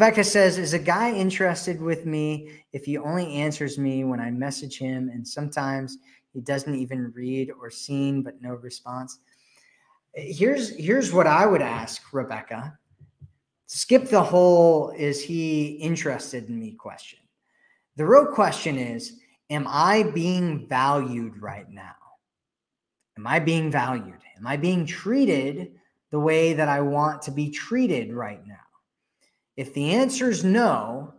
Rebecca 0.00 0.24
says, 0.24 0.56
Is 0.56 0.72
a 0.72 0.78
guy 0.78 1.12
interested 1.12 1.78
with 1.78 2.06
me 2.06 2.62
if 2.72 2.86
he 2.86 2.96
only 2.96 3.34
answers 3.34 3.76
me 3.76 4.02
when 4.04 4.18
I 4.18 4.30
message 4.30 4.78
him 4.78 5.10
and 5.10 5.28
sometimes 5.28 5.98
he 6.32 6.40
doesn't 6.40 6.74
even 6.74 7.12
read 7.14 7.50
or 7.60 7.68
seen 7.68 8.22
but 8.22 8.40
no 8.40 8.54
response? 8.54 9.18
Here's 10.14 10.70
here's 10.70 11.12
what 11.12 11.26
I 11.26 11.44
would 11.44 11.60
ask 11.60 12.00
Rebecca. 12.14 12.78
Skip 13.66 14.08
the 14.08 14.22
whole 14.22 14.88
is 14.96 15.22
he 15.22 15.72
interested 15.72 16.48
in 16.48 16.58
me 16.58 16.72
question. 16.72 17.18
The 17.96 18.06
real 18.06 18.24
question 18.24 18.78
is, 18.78 19.18
am 19.50 19.66
I 19.68 20.04
being 20.14 20.66
valued 20.66 21.36
right 21.42 21.68
now? 21.68 21.92
Am 23.18 23.26
I 23.26 23.38
being 23.38 23.70
valued? 23.70 24.22
Am 24.38 24.46
I 24.46 24.56
being 24.56 24.86
treated 24.86 25.72
the 26.10 26.20
way 26.20 26.54
that 26.54 26.70
I 26.70 26.80
want 26.80 27.20
to 27.20 27.30
be 27.30 27.50
treated 27.50 28.14
right 28.14 28.40
now? 28.46 28.69
If 29.56 29.74
the 29.74 29.94
answer 29.94 30.30
is 30.30 30.44
no, 30.44 31.14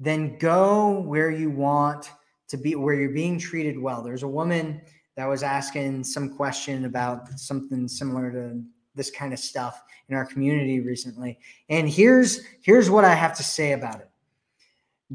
then 0.00 0.38
go 0.38 1.00
where 1.00 1.30
you 1.30 1.50
want 1.50 2.10
to 2.48 2.56
be, 2.56 2.74
where 2.74 2.94
you're 2.94 3.10
being 3.10 3.38
treated 3.38 3.78
well. 3.78 4.02
There's 4.02 4.22
a 4.22 4.28
woman 4.28 4.80
that 5.16 5.26
was 5.26 5.42
asking 5.42 6.04
some 6.04 6.36
question 6.36 6.84
about 6.84 7.38
something 7.38 7.86
similar 7.88 8.30
to 8.32 8.62
this 8.94 9.10
kind 9.10 9.32
of 9.32 9.38
stuff 9.38 9.82
in 10.08 10.16
our 10.16 10.24
community 10.24 10.80
recently. 10.80 11.38
And 11.68 11.88
here's 11.88 12.40
here's 12.62 12.90
what 12.90 13.04
I 13.04 13.14
have 13.14 13.36
to 13.36 13.42
say 13.42 13.72
about 13.72 14.00
it. 14.00 14.10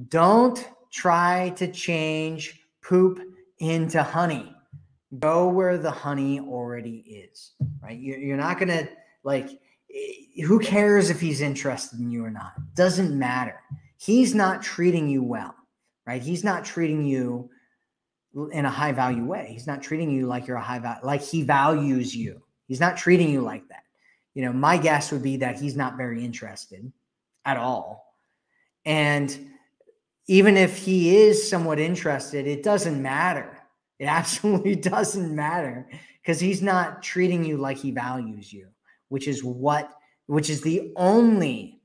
Don't 0.10 0.68
try 0.92 1.50
to 1.58 1.72
change 1.72 2.62
poop 2.82 3.20
into 3.60 4.02
honey. 4.02 4.56
Go 5.18 5.48
where 5.48 5.78
the 5.78 5.92
honey 5.92 6.40
already 6.40 7.00
is, 7.00 7.54
right? 7.82 8.00
You're 8.00 8.38
not 8.38 8.60
going 8.60 8.70
to 8.70 8.88
like 9.24 9.60
who 10.42 10.60
cares 10.60 11.10
if 11.10 11.20
he's 11.20 11.42
interested 11.42 12.00
in 12.00 12.10
you 12.10 12.24
or 12.24 12.32
not? 12.32 12.54
Doesn't 12.76 13.18
matter. 13.18 13.60
He's 13.98 14.34
not 14.34 14.62
treating 14.62 15.08
you 15.08 15.24
well, 15.24 15.56
right? 16.06 16.22
He's 16.22 16.44
not 16.44 16.66
treating 16.66 17.04
you 17.06 17.50
in 18.52 18.66
a 18.66 18.70
high 18.70 18.92
value 18.92 19.26
way. 19.26 19.50
He's 19.52 19.68
not 19.68 19.82
treating 19.82 20.10
you 20.10 20.28
like 20.28 20.48
you're 20.48 20.58
a 20.58 20.62
high 20.62 20.80
value, 20.80 21.02
like 21.04 21.22
he 21.22 21.42
values 21.44 22.16
you. 22.16 22.42
He's 22.68 22.80
not 22.80 22.98
treating 22.98 23.30
you 23.30 23.42
like 23.42 23.68
that. 23.70 23.84
You 24.36 24.44
know, 24.44 24.54
my 24.54 24.78
guess 24.78 25.12
would 25.12 25.24
be 25.24 25.38
that 25.38 25.60
he's 25.60 25.76
not 25.76 25.98
very 25.98 26.24
interested 26.24 26.92
at 27.46 27.58
all. 27.58 28.16
And 28.86 29.52
even 30.28 30.56
if 30.56 30.78
he 30.78 31.18
is 31.18 31.50
somewhat 31.50 31.80
interested, 31.80 32.48
it 32.48 32.64
doesn't 32.64 33.02
matter. 33.02 33.58
It 33.98 34.06
absolutely 34.08 34.76
doesn't 34.76 35.36
matter 35.36 35.90
because 36.22 36.40
he's 36.40 36.62
not 36.62 37.02
treating 37.02 37.44
you 37.44 37.58
like 37.58 37.78
he 37.78 37.92
values 37.92 38.54
you 38.54 38.68
which 39.10 39.28
is 39.28 39.44
what 39.44 39.92
which 40.30 40.48
is 40.48 40.62
the 40.62 40.92
only 40.96 41.82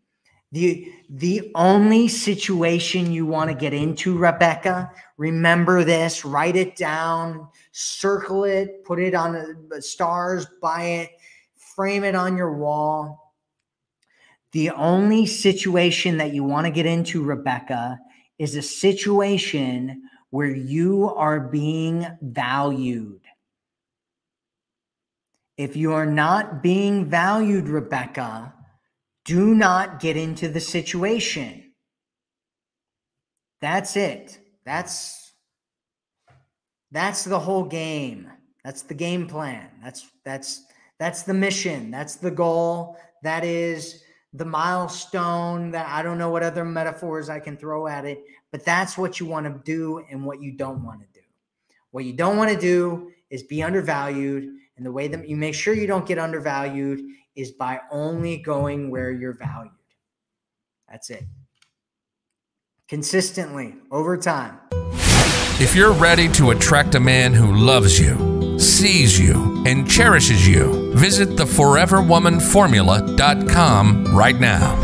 the 0.52 0.92
the 1.08 1.50
only 1.54 2.08
situation 2.08 3.10
you 3.10 3.24
want 3.24 3.48
to 3.48 3.56
get 3.56 3.72
into 3.72 4.18
rebecca. 4.18 4.90
Remember 5.16 5.82
this. 5.82 6.26
Write 6.26 6.54
it 6.54 6.76
down. 6.76 7.48
Circle 7.72 8.44
it. 8.44 8.84
Put 8.84 9.00
it 9.00 9.14
on 9.14 9.66
the 9.70 9.80
stars. 9.80 10.46
Buy 10.60 10.82
it. 10.82 11.10
Frame 11.56 12.04
it 12.04 12.14
on 12.14 12.36
your 12.36 12.52
wall. 12.52 13.34
The 14.52 14.70
only 14.70 15.24
situation 15.24 16.18
that 16.18 16.34
you 16.34 16.44
want 16.44 16.66
to 16.66 16.70
get 16.70 16.86
into 16.86 17.24
rebecca 17.24 17.98
is 18.38 18.56
a 18.56 18.62
situation 18.62 20.02
where 20.30 20.54
you 20.54 21.12
are 21.16 21.40
being 21.40 22.06
valued 22.20 23.22
if 25.56 25.76
you 25.76 25.92
are 25.92 26.06
not 26.06 26.62
being 26.62 27.08
valued, 27.08 27.68
Rebecca, 27.68 28.52
do 29.24 29.54
not 29.54 30.00
get 30.00 30.16
into 30.16 30.48
the 30.48 30.60
situation. 30.60 31.72
That's 33.60 33.96
it. 33.96 34.38
That's 34.66 35.32
that's 36.90 37.24
the 37.24 37.38
whole 37.38 37.64
game. 37.64 38.30
That's 38.64 38.82
the 38.82 38.94
game 38.94 39.26
plan. 39.26 39.68
That's 39.82 40.10
that's 40.24 40.64
that's 40.98 41.22
the 41.22 41.34
mission. 41.34 41.90
That's 41.90 42.16
the 42.16 42.30
goal. 42.30 42.98
That 43.22 43.44
is 43.44 44.02
the 44.32 44.44
milestone 44.44 45.70
that 45.70 45.88
I 45.88 46.02
don't 46.02 46.18
know 46.18 46.30
what 46.30 46.42
other 46.42 46.64
metaphors 46.64 47.28
I 47.28 47.40
can 47.40 47.56
throw 47.56 47.86
at 47.86 48.04
it, 48.04 48.22
but 48.50 48.64
that's 48.64 48.98
what 48.98 49.20
you 49.20 49.26
want 49.26 49.46
to 49.46 49.62
do 49.64 50.04
and 50.10 50.26
what 50.26 50.42
you 50.42 50.52
don't 50.52 50.84
want 50.84 51.00
to 51.00 51.06
do. 51.14 51.24
What 51.92 52.04
you 52.04 52.12
don't 52.12 52.36
want 52.36 52.50
to 52.50 52.58
do 52.58 53.12
is 53.30 53.44
be 53.44 53.62
undervalued 53.62 54.52
and 54.76 54.84
the 54.84 54.92
way 54.92 55.08
that 55.08 55.20
hmm. 55.20 55.26
you 55.26 55.36
make 55.36 55.54
sure 55.54 55.74
you 55.74 55.86
don't 55.86 56.06
get 56.06 56.18
undervalued 56.18 57.00
is 57.36 57.52
by 57.52 57.80
only 57.90 58.38
going 58.38 58.90
where 58.90 59.10
you're 59.10 59.36
valued. 59.36 59.72
That's 60.88 61.10
it. 61.10 61.24
Consistently 62.88 63.74
over 63.90 64.16
time. 64.16 64.58
If 65.60 65.74
you're 65.74 65.92
ready 65.92 66.28
to 66.30 66.50
attract 66.50 66.94
a 66.94 67.00
man 67.00 67.32
who 67.32 67.54
loves 67.54 67.98
you, 67.98 68.58
sees 68.58 69.18
you, 69.18 69.62
and 69.66 69.88
cherishes 69.88 70.46
you, 70.46 70.92
visit 70.94 71.30
theforeverwomanformula.com 71.30 74.16
right 74.16 74.38
now. 74.38 74.76